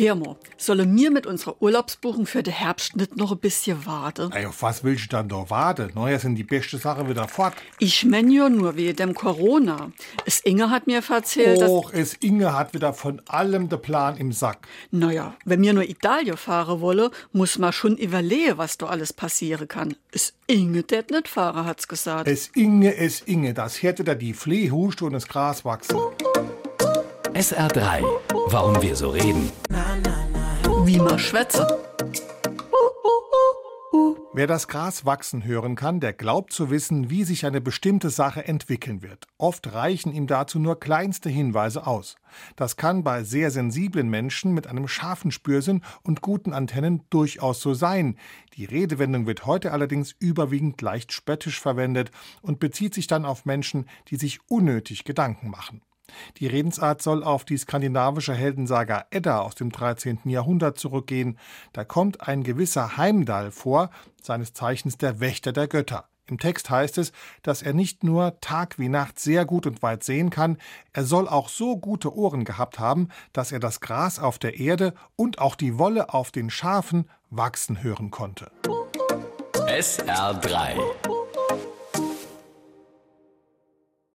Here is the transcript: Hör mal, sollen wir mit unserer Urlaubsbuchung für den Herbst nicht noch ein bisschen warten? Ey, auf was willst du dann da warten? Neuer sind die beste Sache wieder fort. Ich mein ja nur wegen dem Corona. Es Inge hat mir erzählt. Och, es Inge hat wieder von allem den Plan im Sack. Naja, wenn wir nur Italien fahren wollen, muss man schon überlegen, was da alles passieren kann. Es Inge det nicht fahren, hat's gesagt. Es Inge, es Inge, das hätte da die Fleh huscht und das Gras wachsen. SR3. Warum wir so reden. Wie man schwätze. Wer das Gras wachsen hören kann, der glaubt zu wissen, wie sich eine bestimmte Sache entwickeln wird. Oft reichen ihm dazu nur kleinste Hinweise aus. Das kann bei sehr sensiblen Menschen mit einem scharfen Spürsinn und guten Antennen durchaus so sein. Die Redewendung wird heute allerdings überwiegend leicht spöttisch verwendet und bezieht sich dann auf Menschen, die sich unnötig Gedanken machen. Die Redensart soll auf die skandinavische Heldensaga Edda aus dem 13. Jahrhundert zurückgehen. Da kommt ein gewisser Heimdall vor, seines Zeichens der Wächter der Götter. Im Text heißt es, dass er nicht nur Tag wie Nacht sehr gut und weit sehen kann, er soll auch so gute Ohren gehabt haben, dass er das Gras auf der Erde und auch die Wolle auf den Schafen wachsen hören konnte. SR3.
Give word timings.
Hör 0.00 0.14
mal, 0.14 0.36
sollen 0.56 0.96
wir 0.96 1.10
mit 1.10 1.26
unserer 1.26 1.60
Urlaubsbuchung 1.60 2.24
für 2.24 2.42
den 2.42 2.54
Herbst 2.54 2.96
nicht 2.96 3.18
noch 3.18 3.32
ein 3.32 3.38
bisschen 3.38 3.84
warten? 3.84 4.32
Ey, 4.32 4.46
auf 4.46 4.62
was 4.62 4.82
willst 4.82 5.04
du 5.04 5.08
dann 5.08 5.28
da 5.28 5.50
warten? 5.50 5.90
Neuer 5.94 6.18
sind 6.18 6.36
die 6.36 6.42
beste 6.42 6.78
Sache 6.78 7.06
wieder 7.06 7.28
fort. 7.28 7.52
Ich 7.78 8.06
mein 8.06 8.30
ja 8.30 8.48
nur 8.48 8.76
wegen 8.76 8.96
dem 8.96 9.12
Corona. 9.12 9.92
Es 10.24 10.40
Inge 10.40 10.70
hat 10.70 10.86
mir 10.86 11.02
erzählt. 11.06 11.60
Och, 11.60 11.92
es 11.92 12.14
Inge 12.14 12.54
hat 12.54 12.72
wieder 12.72 12.94
von 12.94 13.20
allem 13.28 13.68
den 13.68 13.82
Plan 13.82 14.16
im 14.16 14.32
Sack. 14.32 14.66
Naja, 14.90 15.34
wenn 15.44 15.60
wir 15.60 15.74
nur 15.74 15.86
Italien 15.86 16.38
fahren 16.38 16.80
wollen, 16.80 17.10
muss 17.32 17.58
man 17.58 17.74
schon 17.74 17.98
überlegen, 17.98 18.56
was 18.56 18.78
da 18.78 18.86
alles 18.86 19.12
passieren 19.12 19.68
kann. 19.68 19.96
Es 20.12 20.32
Inge 20.46 20.82
det 20.82 21.10
nicht 21.10 21.28
fahren, 21.28 21.66
hat's 21.66 21.88
gesagt. 21.88 22.26
Es 22.26 22.48
Inge, 22.54 22.96
es 22.96 23.20
Inge, 23.20 23.52
das 23.52 23.82
hätte 23.82 24.02
da 24.02 24.14
die 24.14 24.32
Fleh 24.32 24.70
huscht 24.70 25.02
und 25.02 25.12
das 25.12 25.28
Gras 25.28 25.66
wachsen. 25.66 25.98
SR3. 27.40 28.04
Warum 28.48 28.82
wir 28.82 28.94
so 28.94 29.08
reden. 29.08 29.50
Wie 30.84 30.98
man 30.98 31.18
schwätze. 31.18 31.66
Wer 34.34 34.46
das 34.46 34.68
Gras 34.68 35.06
wachsen 35.06 35.42
hören 35.46 35.74
kann, 35.74 36.00
der 36.00 36.12
glaubt 36.12 36.52
zu 36.52 36.68
wissen, 36.68 37.08
wie 37.08 37.24
sich 37.24 37.46
eine 37.46 37.62
bestimmte 37.62 38.10
Sache 38.10 38.46
entwickeln 38.46 39.00
wird. 39.00 39.26
Oft 39.38 39.72
reichen 39.72 40.12
ihm 40.12 40.26
dazu 40.26 40.58
nur 40.58 40.78
kleinste 40.78 41.30
Hinweise 41.30 41.86
aus. 41.86 42.16
Das 42.56 42.76
kann 42.76 43.04
bei 43.04 43.24
sehr 43.24 43.50
sensiblen 43.50 44.10
Menschen 44.10 44.52
mit 44.52 44.66
einem 44.66 44.86
scharfen 44.86 45.30
Spürsinn 45.30 45.80
und 46.02 46.20
guten 46.20 46.52
Antennen 46.52 47.04
durchaus 47.08 47.62
so 47.62 47.72
sein. 47.72 48.18
Die 48.52 48.66
Redewendung 48.66 49.26
wird 49.26 49.46
heute 49.46 49.72
allerdings 49.72 50.14
überwiegend 50.18 50.82
leicht 50.82 51.10
spöttisch 51.14 51.58
verwendet 51.58 52.10
und 52.42 52.60
bezieht 52.60 52.92
sich 52.92 53.06
dann 53.06 53.24
auf 53.24 53.46
Menschen, 53.46 53.86
die 54.08 54.16
sich 54.16 54.40
unnötig 54.50 55.04
Gedanken 55.04 55.48
machen. 55.48 55.80
Die 56.38 56.46
Redensart 56.46 57.02
soll 57.02 57.24
auf 57.24 57.44
die 57.44 57.56
skandinavische 57.56 58.34
Heldensaga 58.34 59.06
Edda 59.10 59.40
aus 59.40 59.54
dem 59.54 59.70
13. 59.70 60.20
Jahrhundert 60.24 60.78
zurückgehen. 60.78 61.38
Da 61.72 61.84
kommt 61.84 62.26
ein 62.26 62.42
gewisser 62.42 62.96
Heimdall 62.96 63.50
vor, 63.50 63.90
seines 64.22 64.52
Zeichens 64.52 64.98
der 64.98 65.20
Wächter 65.20 65.52
der 65.52 65.68
Götter. 65.68 66.06
Im 66.30 66.38
Text 66.38 66.70
heißt 66.70 66.96
es, 66.98 67.12
dass 67.42 67.60
er 67.60 67.74
nicht 67.74 68.04
nur 68.04 68.40
Tag 68.40 68.78
wie 68.78 68.88
Nacht 68.88 69.18
sehr 69.18 69.44
gut 69.44 69.66
und 69.66 69.82
weit 69.82 70.04
sehen 70.04 70.30
kann, 70.30 70.58
er 70.92 71.04
soll 71.04 71.28
auch 71.28 71.48
so 71.48 71.76
gute 71.76 72.14
Ohren 72.14 72.44
gehabt 72.44 72.78
haben, 72.78 73.08
dass 73.32 73.50
er 73.50 73.58
das 73.58 73.80
Gras 73.80 74.20
auf 74.20 74.38
der 74.38 74.60
Erde 74.60 74.94
und 75.16 75.40
auch 75.40 75.56
die 75.56 75.76
Wolle 75.76 76.14
auf 76.14 76.30
den 76.30 76.48
Schafen 76.48 77.10
wachsen 77.30 77.82
hören 77.82 78.12
konnte. 78.12 78.50
SR3. 79.66 81.19